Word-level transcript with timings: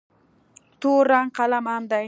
تور 0.79 1.03
رنګ 1.11 1.29
قلم 1.37 1.65
عام 1.71 1.83
دی. 1.91 1.99